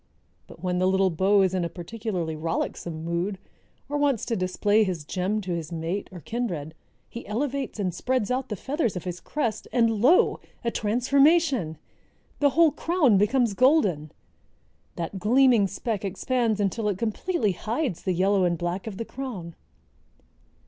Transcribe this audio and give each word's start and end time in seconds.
But 0.47 0.63
when 0.63 0.79
the 0.79 0.87
little 0.87 1.11
beau 1.11 1.43
is 1.43 1.53
in 1.53 1.63
a 1.63 1.69
particularly 1.69 2.35
rollicksome 2.35 3.03
mood, 3.05 3.37
or 3.87 3.99
wants 3.99 4.25
to 4.25 4.35
display 4.35 4.83
his 4.83 5.05
gem 5.05 5.41
to 5.41 5.51
his 5.53 5.71
mate 5.71 6.09
or 6.11 6.21
kindred, 6.21 6.73
he 7.07 7.27
elevates 7.27 7.79
and 7.79 7.93
spreads 7.93 8.31
out 8.31 8.49
the 8.49 8.55
feathers 8.55 8.95
of 8.95 9.03
his 9.03 9.19
crest, 9.19 9.67
and 9.71 10.01
lo! 10.01 10.39
a 10.63 10.71
transformation. 10.71 11.77
The 12.39 12.49
whole 12.49 12.71
crown 12.71 13.19
becomes 13.19 13.53
golden! 13.53 14.11
That 14.95 15.19
gleaming 15.19 15.67
speck 15.67 16.03
expands 16.03 16.59
until 16.59 16.89
it 16.89 16.97
completely 16.97 17.51
hides 17.51 18.01
the 18.01 18.13
yellow 18.13 18.43
and 18.43 18.57
black 18.57 18.87
of 18.87 18.97
the 18.97 19.05
crown." 19.05 19.53